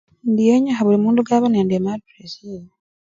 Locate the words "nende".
1.49-1.75